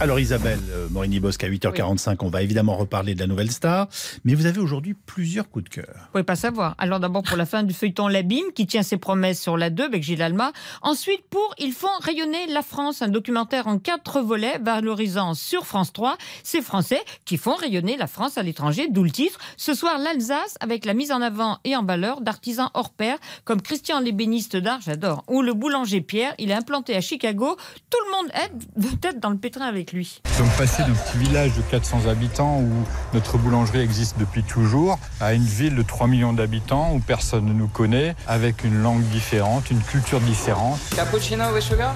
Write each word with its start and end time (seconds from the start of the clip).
Alors 0.00 0.20
Isabelle 0.20 0.60
euh, 0.70 0.86
Morini-Bosque, 0.90 1.42
à 1.42 1.48
8h45, 1.48 2.18
on 2.20 2.28
va 2.28 2.42
évidemment 2.42 2.76
reparler 2.76 3.16
de 3.16 3.20
la 3.20 3.26
nouvelle 3.26 3.50
star, 3.50 3.88
mais 4.24 4.36
vous 4.36 4.46
avez 4.46 4.60
aujourd'hui 4.60 4.94
plusieurs 4.94 5.50
coups 5.50 5.64
de 5.64 5.68
cœur. 5.70 5.92
Vous 5.92 6.12
pouvez 6.12 6.22
pas 6.22 6.36
savoir. 6.36 6.76
Alors 6.78 7.00
d'abord 7.00 7.24
pour 7.24 7.36
la 7.36 7.46
fin 7.46 7.64
du 7.64 7.74
feuilleton 7.74 8.06
L'Abîme, 8.06 8.52
qui 8.54 8.68
tient 8.68 8.84
ses 8.84 8.96
promesses 8.96 9.42
sur 9.42 9.56
la 9.56 9.70
2 9.70 9.82
avec 9.82 10.04
Gilles 10.04 10.22
Alma. 10.22 10.52
Ensuite 10.82 11.22
pour 11.28 11.52
Ils 11.58 11.72
font 11.72 11.88
rayonner 12.00 12.46
la 12.46 12.62
France, 12.62 13.02
un 13.02 13.08
documentaire 13.08 13.66
en 13.66 13.80
quatre 13.80 14.20
volets 14.20 14.60
valorisant 14.62 15.34
sur 15.34 15.66
France 15.66 15.92
3 15.92 16.16
ces 16.44 16.62
Français 16.62 17.00
qui 17.24 17.36
font 17.36 17.56
rayonner 17.56 17.96
la 17.96 18.06
France 18.06 18.38
à 18.38 18.44
l'étranger, 18.44 18.86
d'où 18.88 19.02
le 19.02 19.10
titre. 19.10 19.40
Ce 19.56 19.74
soir 19.74 19.98
l'Alsace 19.98 20.54
avec 20.60 20.84
la 20.84 20.94
mise 20.94 21.10
en 21.10 21.20
avant 21.20 21.58
et 21.64 21.74
en 21.74 21.84
valeur 21.84 22.20
d'artisans 22.20 22.70
hors 22.74 22.90
pair 22.90 23.18
comme 23.44 23.60
Christian 23.60 23.98
l'ébéniste 23.98 24.56
d'art, 24.56 24.80
j'adore, 24.80 25.24
ou 25.26 25.42
le 25.42 25.54
boulanger 25.54 26.02
Pierre, 26.02 26.34
il 26.38 26.52
est 26.52 26.54
implanté 26.54 26.94
à 26.94 27.00
Chicago. 27.00 27.56
Tout 27.90 27.98
le 28.06 28.16
monde 28.16 28.30
est 28.34 28.90
peut-être 29.00 29.18
dans 29.18 29.30
le 29.30 29.38
pétrin 29.38 29.66
avec 29.66 29.87
lui. 29.92 30.20
Nous 30.26 30.34
sommes 30.34 30.56
passés 30.56 30.82
d'un 30.82 30.92
petit 30.92 31.18
village 31.18 31.52
de 31.54 31.62
400 31.62 32.06
habitants 32.08 32.58
où 32.60 32.70
notre 33.14 33.38
boulangerie 33.38 33.80
existe 33.80 34.16
depuis 34.18 34.42
toujours 34.42 34.98
à 35.20 35.34
une 35.34 35.44
ville 35.44 35.74
de 35.74 35.82
3 35.82 36.06
millions 36.06 36.32
d'habitants 36.32 36.92
où 36.94 37.00
personne 37.00 37.46
ne 37.46 37.52
nous 37.52 37.68
connaît, 37.68 38.14
avec 38.26 38.64
une 38.64 38.82
langue 38.82 39.02
différente, 39.04 39.70
une 39.70 39.80
culture 39.80 40.20
différente. 40.20 40.78
Cappuccino 40.94 41.52
with 41.52 41.62
sugar 41.62 41.94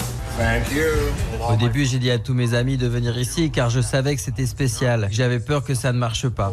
Au 1.48 1.56
début, 1.56 1.84
j'ai 1.84 1.98
dit 1.98 2.10
à 2.10 2.18
tous 2.18 2.34
mes 2.34 2.54
amis 2.54 2.76
de 2.76 2.86
venir 2.86 3.18
ici 3.18 3.50
car 3.50 3.68
je 3.68 3.80
savais 3.80 4.14
que 4.14 4.20
c'était 4.20 4.46
spécial. 4.46 5.08
J'avais 5.10 5.40
peur 5.40 5.64
que 5.64 5.74
ça 5.74 5.92
ne 5.92 5.98
marche 5.98 6.28
pas. 6.28 6.52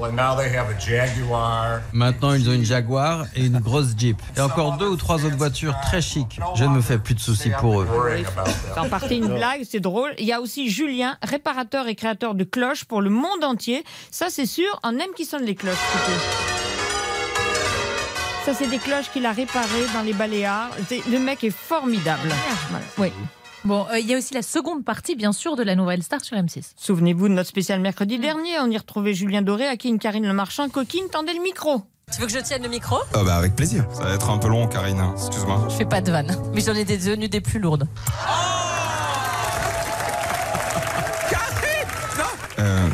Maintenant, 1.93 2.33
ils 2.33 2.49
ont 2.49 2.53
une 2.53 2.65
Jaguar 2.65 3.25
et 3.35 3.45
une 3.45 3.59
grosse 3.59 3.95
Jeep. 3.97 4.17
Et 4.35 4.41
encore 4.41 4.77
deux 4.77 4.87
ou 4.87 4.95
trois 4.95 5.23
autres 5.25 5.37
voitures 5.37 5.75
très 5.81 6.01
chic. 6.01 6.39
Je 6.55 6.63
ne 6.63 6.69
me 6.69 6.81
fais 6.81 6.97
plus 6.97 7.15
de 7.15 7.19
soucis 7.19 7.51
pour 7.59 7.81
eux. 7.81 7.87
C'est 8.73 8.79
en 8.79 8.89
partie 8.89 9.17
une 9.17 9.27
blague, 9.27 9.61
c'est 9.69 9.79
drôle. 9.79 10.11
Il 10.17 10.25
y 10.25 10.33
a 10.33 10.41
aussi 10.41 10.69
Julien, 10.69 11.17
réparateur 11.21 11.87
et 11.87 11.95
créateur 11.95 12.35
de 12.35 12.43
cloches 12.43 12.85
pour 12.85 13.01
le 13.01 13.09
monde 13.09 13.43
entier. 13.43 13.83
Ça, 14.11 14.27
c'est 14.29 14.45
sûr, 14.45 14.79
on 14.83 14.91
aime 14.91 15.13
qui 15.15 15.25
sonne 15.25 15.43
les 15.43 15.55
cloches. 15.55 15.75
Ça, 18.45 18.53
c'est 18.53 18.67
des 18.67 18.79
cloches 18.79 19.11
qu'il 19.13 19.25
a 19.25 19.31
réparées 19.31 19.85
dans 19.93 20.01
les 20.01 20.13
Baléares. 20.13 20.71
Le 21.11 21.19
mec 21.19 21.43
est 21.43 21.55
formidable. 21.55 22.29
Voilà. 22.69 22.85
Oui. 22.97 23.11
Bon, 23.65 23.85
euh, 23.91 23.99
il 23.99 24.07
y 24.07 24.13
a 24.13 24.17
aussi 24.17 24.33
la 24.33 24.41
seconde 24.41 24.85
partie, 24.85 25.15
bien 25.15 25.33
sûr, 25.33 25.55
de 25.55 25.63
la 25.63 25.75
nouvelle 25.75 26.01
star 26.01 26.23
sur 26.23 26.37
M6. 26.37 26.71
Souvenez-vous 26.77 27.27
de 27.27 27.33
notre 27.33 27.49
spécial 27.49 27.79
mercredi 27.81 28.17
dernier. 28.17 28.59
On 28.61 28.69
y 28.69 28.77
retrouvait 28.77 29.13
Julien 29.13 29.41
Doré 29.41 29.67
à 29.67 29.75
qui 29.75 29.89
une 29.89 29.99
Karine 29.99 30.25
Le 30.25 30.33
Marchand 30.33 30.69
coquine 30.69 31.07
tendait 31.11 31.33
le 31.33 31.41
micro. 31.41 31.81
Tu 32.11 32.21
veux 32.21 32.27
que 32.27 32.33
je 32.33 32.39
tienne 32.39 32.63
le 32.63 32.69
micro? 32.69 32.97
Ah 33.13 33.23
bah 33.23 33.35
avec 33.35 33.55
plaisir. 33.55 33.85
Ça 33.93 34.03
va 34.03 34.13
être 34.15 34.29
un 34.29 34.37
peu 34.37 34.47
long, 34.47 34.67
Karine. 34.67 35.03
Excuse-moi. 35.13 35.67
Je 35.69 35.75
fais 35.75 35.85
pas 35.85 36.01
de 36.01 36.11
vanne, 36.11 36.35
mais 36.53 36.61
j'en 36.61 36.73
ai 36.73 36.85
des 36.85 36.97
devenues 36.97 37.29
des 37.29 37.41
plus 37.41 37.59
lourdes. 37.59 37.87
Euh, 42.57 42.89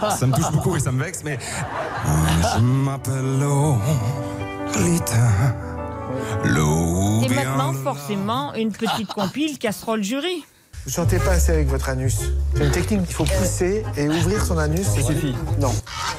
ça, 0.00 0.10
ça 0.10 0.26
me 0.26 0.34
touche 0.34 0.52
beaucoup 0.52 0.76
et 0.76 0.80
ça 0.80 0.92
me 0.92 1.02
vexe, 1.02 1.22
mais 1.24 1.36
euh, 1.36 2.08
je 2.56 2.60
m'appelle 2.60 3.38
Lolita. 3.40 5.16
Maintenant, 7.34 7.72
forcément, 7.72 8.54
une 8.54 8.72
petite 8.72 9.08
compile 9.08 9.58
casserole 9.58 10.02
jury. 10.02 10.44
Vous 10.84 10.90
chantez 10.90 11.18
pas 11.18 11.32
assez 11.32 11.50
avec 11.50 11.68
votre 11.68 11.88
anus. 11.88 12.18
C'est 12.54 12.64
une 12.64 12.70
technique 12.70 13.06
qu'il 13.06 13.14
faut 13.14 13.24
pousser 13.24 13.82
et 13.96 14.06
ouvrir 14.06 14.44
son 14.44 14.58
anus. 14.58 14.86
Ça 14.86 15.02
suffit. 15.02 15.34
Non. 15.58 15.72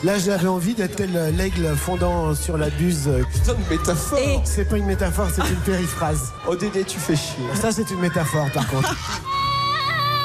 Là, 0.04 0.18
j'avais 0.18 0.48
envie 0.48 0.74
d'être 0.74 0.96
tel 0.96 1.36
l'aigle 1.38 1.76
fondant 1.76 2.34
sur 2.34 2.58
la 2.58 2.72
buse. 2.72 3.10
Putain 3.32 3.54
de 3.54 3.70
métaphore 3.70 4.42
C'est 4.44 4.66
pas 4.66 4.78
une 4.78 4.88
métaphore, 4.88 5.28
c'est 5.34 5.48
une 5.48 5.60
périphrase. 5.60 6.34
ODD, 6.48 6.84
tu 6.88 7.00
fais 7.00 7.16
chier. 7.16 7.46
Ça, 7.54 7.72
c'est 7.72 7.92
une 7.92 8.00
métaphore, 8.00 8.48
par 8.54 8.68
contre. 8.68 8.96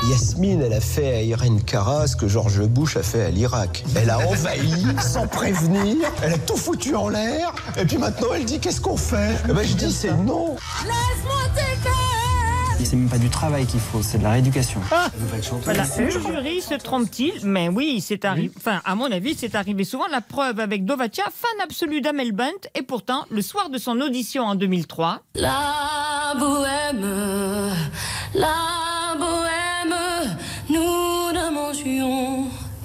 Yasmine, 0.08 0.62
elle 0.62 0.72
a 0.72 0.80
fait 0.80 1.14
à 1.14 1.22
Irène 1.22 1.62
Cara 1.62 2.06
ce 2.06 2.16
que 2.16 2.26
George 2.26 2.62
Bush 2.62 2.96
a 2.96 3.02
fait 3.02 3.22
à 3.24 3.30
l'Irak. 3.30 3.84
Elle 3.94 4.10
a 4.10 4.18
envahi 4.18 4.84
sans 5.00 5.26
prévenir, 5.26 5.96
elle 6.22 6.32
a 6.32 6.38
tout 6.38 6.56
foutu 6.56 6.94
en 6.96 7.08
l'air, 7.08 7.54
et 7.78 7.84
puis 7.84 7.98
maintenant 7.98 8.28
elle 8.34 8.44
dit 8.44 8.58
qu'est-ce 8.58 8.80
qu'on 8.80 8.96
fait? 8.96 9.36
Eh 9.48 9.52
ben 9.52 9.62
je 9.62 9.74
dis 9.74 9.92
c'est 9.92 10.14
non. 10.14 10.56
C'est 12.82 12.96
même 12.96 13.08
pas 13.08 13.18
du 13.18 13.28
travail 13.28 13.66
qu'il 13.66 13.78
faut, 13.78 14.02
c'est 14.02 14.18
de 14.18 14.24
la 14.24 14.30
rééducation. 14.30 14.80
Voilà, 15.62 15.84
le 15.96 16.10
jury 16.10 16.60
se 16.60 16.74
trompe-t-il? 16.74 17.34
Mais 17.44 17.68
oui, 17.68 18.02
c'est 18.04 18.24
arrivé. 18.24 18.50
Enfin, 18.56 18.80
à 18.84 18.96
mon 18.96 19.12
avis, 19.12 19.36
c'est 19.38 19.54
arrivé 19.54 19.84
souvent. 19.84 20.08
La 20.10 20.20
preuve 20.20 20.58
avec 20.58 20.84
Dovatia, 20.84 21.24
fan 21.32 21.60
absolu 21.62 22.00
d'Amel 22.00 22.32
Bent, 22.32 22.50
et 22.74 22.82
pourtant, 22.82 23.26
le 23.30 23.42
soir 23.42 23.70
de 23.70 23.78
son 23.78 24.00
audition 24.00 24.42
en 24.44 24.56
2003, 24.56 25.20
La 25.36 26.34
bohème, 26.36 27.70
la 28.34 28.79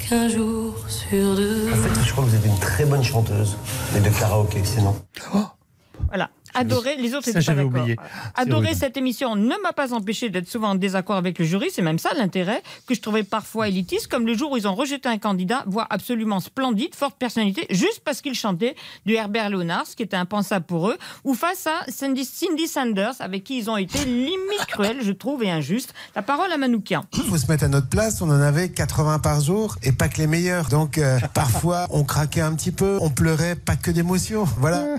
qu'un 0.08 0.28
jour 0.28 0.76
sur 0.88 1.36
deux. 1.36 1.72
En 1.72 1.76
fait, 1.76 2.04
je 2.04 2.12
crois 2.12 2.24
que 2.24 2.30
vous 2.30 2.36
êtes 2.36 2.46
une 2.46 2.60
très 2.60 2.86
bonne 2.86 3.04
chanteuse, 3.04 3.58
mais 3.94 4.00
de 4.00 4.10
karaoké, 4.10 4.62
c'est 4.64 4.82
non. 4.82 4.96
voilà. 6.10 6.30
Adoré, 6.56 6.96
les 6.98 7.14
autres 7.14 7.26
Ça, 7.26 7.32
étaient 7.32 7.40
pas 7.40 7.42
j'avais 7.42 7.66
d'accord. 7.66 8.06
Adorer 8.36 8.74
cette 8.74 8.98
émission 8.98 9.36
ne 9.36 9.56
m'a 9.62 9.74
pas 9.74 9.94
empêché 9.94 10.30
d'être 10.30 10.50
souvent 10.50 10.70
en 10.70 10.76
désaccord 10.76 11.16
avec 11.16 11.40
le 11.40 11.46
jury, 11.46 11.70
c'est 11.72 11.82
même 11.82 12.00
ça 12.00 12.14
l'intérêt, 12.16 12.64
que 12.88 12.96
je 12.96 13.02
trouvais 13.02 13.24
parfois 13.24 13.68
élitiste, 13.68 14.08
comme 14.08 14.26
le 14.26 14.36
jour 14.36 14.52
où 14.52 14.58
ils 14.58 14.68
ont 14.68 14.76
rejeté 14.76 15.10
un 15.10 15.18
candidat, 15.18 15.64
voix 15.68 15.88
absolument 15.90 16.40
splendide, 16.40 16.96
forte 16.96 17.18
personnalité, 17.18 17.68
juste 17.70 18.02
parce 18.04 18.22
qu'il 18.22 18.34
chantait 18.34 18.76
du 19.06 19.14
Herbert 19.14 19.50
Leonard, 19.50 19.86
ce 19.86 19.96
qui 19.96 20.04
était 20.04 20.18
impensable 20.18 20.66
pour 20.66 20.90
eux, 20.90 20.98
ou 21.24 21.34
face 21.34 21.68
à 21.68 21.92
Cindy, 21.92 22.26
Cindy 22.26 22.68
Sanders, 22.68 23.16
avec 23.20 23.44
qui 23.44 23.58
ils 23.58 23.70
ont 23.70 23.78
été 23.78 24.04
limite 24.06 24.66
cruels, 24.68 25.02
je 25.02 25.12
trouve, 25.12 25.44
et 25.44 25.52
injustes. 25.52 25.94
La 26.16 26.22
parole 26.22 26.52
à 26.52 26.58
Manoukian. 26.58 27.06
Il 27.14 27.24
faut 27.24 27.38
se 27.38 27.48
mettre 27.48 27.64
à 27.66 27.68
notre 27.68 27.90
place. 27.90 28.22
On 28.22 28.30
en 28.30 28.42
avait 28.42 28.70
80 28.70 29.20
par 29.20 29.42
jour 29.42 29.78
et 29.84 29.92
pas 29.92 30.08
que 30.08 30.18
les 30.18 30.28
meilleurs. 30.28 30.70
Donc, 30.70 30.98
euh, 30.98 31.20
parfois, 31.34 31.88
on 31.90 32.04
craquait 32.04 32.42
un 32.42 32.54
petit 32.54 32.72
peu. 32.72 32.98
On 33.02 33.10
pleurait 33.10 33.56
pas 33.56 33.76
que 33.76 33.92
d'émotion. 33.92 34.46
Voilà. 34.60 34.98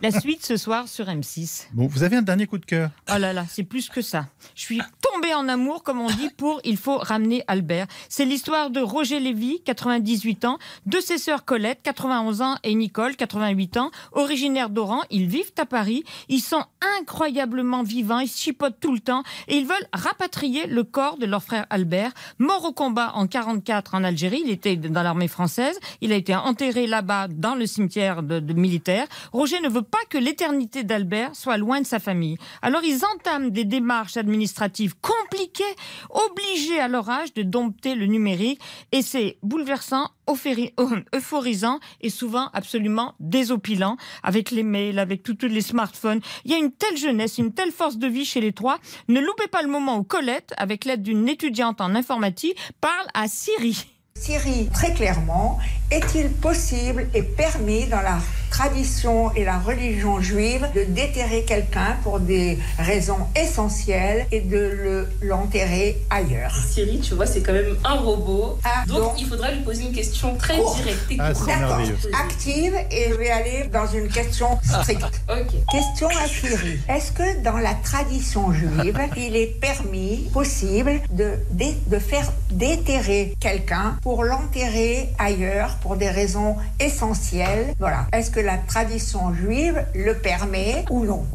La 0.00 0.12
suite 0.12 0.46
ce 0.46 0.56
soir 0.56 0.86
sur 0.86 1.06
M6. 1.06 1.66
Bon, 1.72 1.88
vous 1.88 2.04
avez 2.04 2.14
un 2.16 2.22
dernier 2.22 2.46
coup 2.46 2.58
de 2.58 2.64
cœur. 2.64 2.90
Oh 3.12 3.18
là 3.18 3.32
là, 3.32 3.44
c'est 3.48 3.64
plus 3.64 3.88
que 3.88 4.00
ça. 4.00 4.26
Je 4.54 4.60
suis 4.62 4.80
tombée 5.02 5.34
en 5.34 5.48
amour, 5.48 5.82
comme 5.82 6.00
on 6.00 6.06
dit, 6.06 6.30
pour 6.36 6.60
Il 6.62 6.76
faut 6.76 6.98
ramener 6.98 7.42
Albert. 7.48 7.88
C'est 8.08 8.24
l'histoire 8.24 8.70
de 8.70 8.78
Roger 8.78 9.18
Lévy, 9.18 9.60
98 9.64 10.44
ans, 10.44 10.58
de 10.86 11.00
ses 11.00 11.18
sœurs 11.18 11.44
Colette, 11.44 11.80
91 11.82 12.42
ans, 12.42 12.54
et 12.62 12.76
Nicole, 12.76 13.16
88 13.16 13.76
ans, 13.78 13.90
originaires 14.12 14.70
d'Oran. 14.70 15.02
Ils 15.10 15.26
vivent 15.26 15.50
à 15.58 15.66
Paris. 15.66 16.04
Ils 16.28 16.42
sont 16.42 16.64
incroyablement 17.00 17.82
vivants. 17.82 18.20
Ils 18.20 18.28
se 18.28 18.40
chipotent 18.40 18.78
tout 18.80 18.92
le 18.92 19.00
temps. 19.00 19.24
Et 19.48 19.56
ils 19.56 19.66
veulent 19.66 19.88
rapatrier 19.92 20.68
le 20.68 20.84
corps 20.84 21.18
de 21.18 21.26
leur 21.26 21.42
frère 21.42 21.66
Albert, 21.70 22.12
mort 22.38 22.64
au 22.64 22.72
combat 22.72 23.10
en 23.16 23.26
44 23.26 23.96
en 23.96 24.04
Algérie. 24.04 24.42
Il 24.44 24.50
était 24.50 24.76
dans 24.76 25.02
l'armée 25.02 25.26
française. 25.26 25.76
Il 26.02 26.12
a 26.12 26.16
été 26.16 26.36
enterré 26.36 26.86
là-bas 26.86 27.26
dans 27.26 27.56
le 27.56 27.66
cimetière 27.66 28.22
de, 28.22 28.38
de 28.38 28.52
militaires. 28.52 29.08
Roger 29.32 29.58
ne 29.60 29.68
veut 29.68 29.82
pas 29.90 29.98
que 30.08 30.18
l'éternité 30.18 30.84
d'Albert 30.84 31.34
soit 31.34 31.56
loin 31.56 31.80
de 31.80 31.86
sa 31.86 31.98
famille. 31.98 32.38
Alors 32.62 32.82
ils 32.84 33.04
entament 33.04 33.50
des 33.50 33.64
démarches 33.64 34.16
administratives 34.16 34.94
compliquées, 35.00 35.64
obligés 36.10 36.80
à 36.80 36.88
leur 36.88 37.08
âge 37.08 37.34
de 37.34 37.42
dompter 37.42 37.94
le 37.94 38.06
numérique. 38.06 38.60
Et 38.92 39.02
c'est 39.02 39.38
bouleversant, 39.42 40.10
euphorisant 41.14 41.80
et 42.00 42.10
souvent 42.10 42.50
absolument 42.52 43.14
désopilant 43.20 43.96
avec 44.22 44.50
les 44.50 44.62
mails, 44.62 44.98
avec 44.98 45.22
tous 45.22 45.36
les 45.42 45.60
smartphones. 45.60 46.20
Il 46.44 46.52
y 46.52 46.54
a 46.54 46.58
une 46.58 46.72
telle 46.72 46.96
jeunesse, 46.96 47.38
une 47.38 47.52
telle 47.52 47.72
force 47.72 47.98
de 47.98 48.06
vie 48.06 48.24
chez 48.24 48.40
les 48.40 48.52
trois. 48.52 48.78
Ne 49.08 49.20
loupez 49.20 49.48
pas 49.48 49.62
le 49.62 49.68
moment 49.68 49.98
où 49.98 50.02
Colette, 50.02 50.52
avec 50.56 50.84
l'aide 50.84 51.02
d'une 51.02 51.28
étudiante 51.28 51.80
en 51.80 51.94
informatique, 51.94 52.56
parle 52.80 53.06
à 53.14 53.28
Siri. 53.28 53.86
Siri, 54.14 54.68
très 54.74 54.92
clairement, 54.92 55.58
est-il 55.90 56.30
possible 56.30 57.08
et 57.14 57.22
permis 57.22 57.86
dans 57.86 58.00
la 58.00 58.18
tradition 58.50 59.32
et 59.34 59.44
la 59.44 59.58
religion 59.58 60.20
juive 60.20 60.66
de 60.74 60.84
déterrer 60.84 61.44
quelqu'un 61.44 61.96
pour 62.02 62.20
des 62.20 62.58
raisons 62.78 63.18
essentielles 63.36 64.26
et 64.32 64.40
de 64.40 64.56
le- 64.58 65.08
l'enterrer 65.22 65.98
ailleurs 66.10 66.54
Siri, 66.68 67.00
tu 67.00 67.14
vois, 67.14 67.26
c'est 67.26 67.40
quand 67.42 67.52
même 67.52 67.76
un 67.84 67.94
robot. 67.94 68.58
Ah, 68.64 68.84
donc, 68.86 68.98
donc- 68.98 69.12
il 69.18 69.26
faudra 69.26 69.50
lui 69.52 69.60
poser 69.62 69.84
une 69.84 69.92
question 69.92 70.34
très 70.36 70.56
directe 70.56 71.10
et 71.10 71.16
Ah, 71.20 71.32
D'accord. 71.32 71.80
Active 72.24 72.74
et 72.90 73.08
je 73.10 73.14
vais 73.14 73.30
aller 73.30 73.64
dans 73.72 73.86
une 73.86 74.08
question 74.08 74.58
stricte. 74.62 75.22
Question 75.72 76.08
à 76.08 76.26
Siri. 76.26 76.78
Est-ce 76.88 77.12
que 77.12 77.42
dans 77.42 77.58
la 77.58 77.74
tradition 77.74 78.52
juive, 78.52 78.98
il 79.16 79.36
est 79.36 79.58
permis, 79.60 80.28
possible, 80.32 81.00
de, 81.10 81.34
dé- 81.50 81.76
de 81.86 81.98
faire 81.98 82.30
déterrer 82.50 83.34
quelqu'un 83.40 83.96
pour 84.02 84.24
l'enterrer 84.24 85.08
ailleurs 85.18 85.76
pour 85.82 85.96
des 85.96 86.08
raisons 86.10 86.56
essentielles? 86.80 87.74
Voilà. 87.78 88.06
Est-ce 88.12 88.30
que 88.30 88.37
la 88.40 88.58
tradition 88.58 89.32
juive 89.34 89.84
le 89.94 90.14
permet 90.14 90.84
ou 90.90 91.04
non 91.04 91.26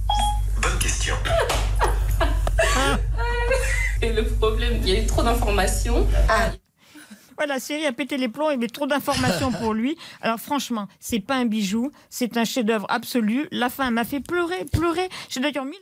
Bonne 0.61 0.79
question. 0.79 1.15
Et 4.01 4.11
le 4.11 4.25
problème, 4.25 4.79
il 4.81 4.89
y 4.89 4.95
a 4.95 5.00
eu 5.01 5.05
trop 5.05 5.23
d'informations. 5.23 6.05
Ah, 6.27 6.51
fois, 7.33 7.45
la 7.45 7.59
série 7.59 7.85
a 7.85 7.94
pété 7.94 8.17
les 8.17 8.29
plombs, 8.29 8.50
il 8.50 8.53
y 8.53 8.57
avait 8.57 8.67
trop 8.67 8.85
d'informations 8.85 9.51
pour 9.61 9.73
lui. 9.73 9.97
Alors 10.21 10.39
franchement, 10.39 10.88
c'est 11.00 11.19
pas 11.19 11.35
un 11.35 11.45
bijou, 11.45 11.91
c'est 12.09 12.38
un 12.38 12.45
chef-d'œuvre 12.45 12.85
absolu. 12.89 13.47
La 13.51 13.69
fin 13.69 13.91
m'a 13.91 14.03
fait 14.03 14.19
pleurer, 14.19 14.65
pleurer. 14.71 15.09
J'ai 15.29 15.39
d'ailleurs 15.39 15.65
mis 15.65 15.79